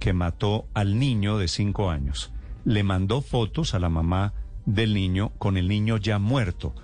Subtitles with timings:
[0.00, 2.32] que mató al niño de cinco años.
[2.64, 4.32] Le mandó fotos a la mamá
[4.66, 6.74] del niño con el niño ya muerto.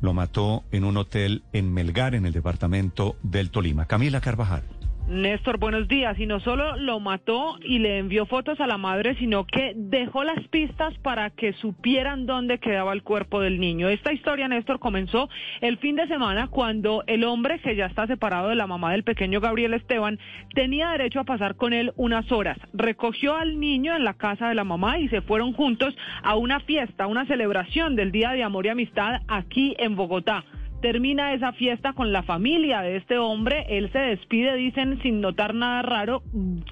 [0.00, 3.86] Lo mató en un hotel en Melgar, en el departamento del Tolima.
[3.86, 4.62] Camila Carvajal.
[5.08, 6.18] Néstor, buenos días.
[6.18, 10.24] Y no solo lo mató y le envió fotos a la madre, sino que dejó
[10.24, 13.88] las pistas para que supieran dónde quedaba el cuerpo del niño.
[13.88, 15.28] Esta historia, Néstor, comenzó
[15.60, 19.04] el fin de semana cuando el hombre, que ya está separado de la mamá del
[19.04, 20.18] pequeño Gabriel Esteban,
[20.54, 22.58] tenía derecho a pasar con él unas horas.
[22.72, 26.58] Recogió al niño en la casa de la mamá y se fueron juntos a una
[26.60, 30.44] fiesta, una celebración del Día de Amor y Amistad aquí en Bogotá.
[30.80, 33.66] Termina esa fiesta con la familia de este hombre.
[33.68, 36.22] Él se despide, dicen, sin notar nada raro,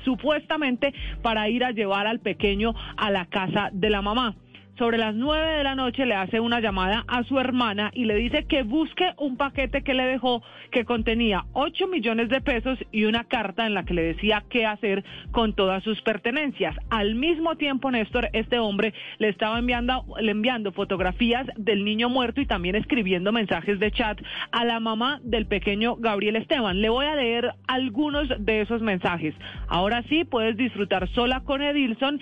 [0.05, 4.37] supuestamente para ir a llevar al pequeño a la casa de la mamá
[4.79, 8.17] sobre las nueve de la noche le hace una llamada a su hermana y le
[8.17, 13.05] dice que busque un paquete que le dejó que contenía 8 millones de pesos y
[13.05, 16.77] una carta en la que le decía qué hacer con todas sus pertenencias.
[16.91, 22.47] Al mismo tiempo, Néstor, este hombre le estaba enviando, enviando fotografías del niño muerto y
[22.47, 24.19] también escribiendo mensajes de chat
[24.51, 26.81] a la mamá del pequeño Gabriel Esteban.
[26.81, 29.35] Le voy a leer algunos de esos mensajes.
[29.69, 32.21] Ahora sí, puedes disfrutar sola con Edilson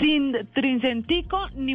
[0.00, 1.74] sin trincentico ni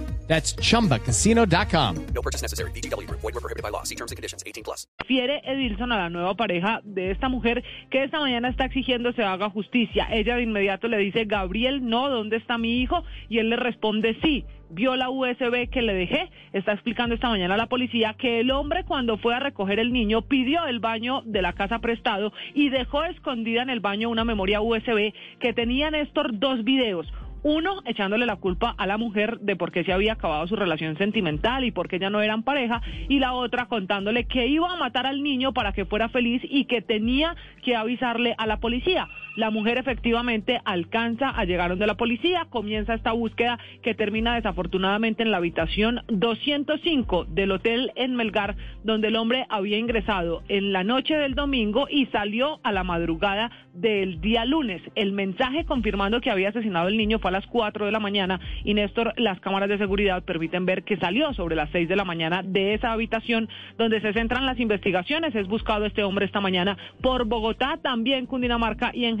[0.31, 1.95] That's chumbacasino.com.
[2.15, 2.71] No purchase necessary.
[2.71, 3.05] BGW.
[3.09, 3.83] Void were prohibited by law.
[3.83, 4.43] See terms and conditions.
[4.47, 4.87] 18 plus.
[5.11, 9.23] refiere Edilson a la nueva pareja de esta mujer que esta mañana está exigiendo se
[9.23, 10.07] haga justicia.
[10.09, 13.03] Ella de inmediato le dice, Gabriel, no, ¿dónde está mi hijo?
[13.27, 14.45] Y él le responde, sí.
[14.69, 16.29] Vio la USB que le dejé.
[16.53, 19.91] Está explicando esta mañana a la policía que el hombre cuando fue a recoger el
[19.91, 24.23] niño pidió el baño de la casa prestado y dejó escondida en el baño una
[24.23, 27.11] memoria USB que tenía Néstor dos videos.
[27.43, 30.95] Uno, echándole la culpa a la mujer de por qué se había acabado su relación
[30.97, 34.77] sentimental y por qué ya no eran pareja, y la otra contándole que iba a
[34.77, 39.07] matar al niño para que fuera feliz y que tenía que avisarle a la policía.
[39.37, 45.23] La mujer efectivamente alcanza a llegar donde la policía, comienza esta búsqueda que termina desafortunadamente
[45.23, 50.83] en la habitación 205 del hotel en Melgar, donde el hombre había ingresado en la
[50.83, 54.81] noche del domingo y salió a la madrugada del día lunes.
[54.95, 58.41] El mensaje confirmando que había asesinado al niño fue a las 4 de la mañana
[58.65, 62.03] y Néstor, las cámaras de seguridad permiten ver que salió sobre las 6 de la
[62.03, 65.33] mañana de esa habitación donde se centran las investigaciones.
[65.35, 69.20] Es buscado este hombre esta mañana por Bogotá, también Cundinamarca y en